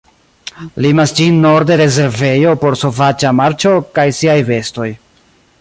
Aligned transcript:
Limas 0.85 1.13
ĝin 1.19 1.37
norde 1.43 1.77
rezervejo 1.83 2.55
por 2.65 2.79
sovaĝa 2.85 3.37
marĉo 3.43 3.77
kaj 3.99 4.11
sia 4.23 4.39
bestoj. 4.53 4.93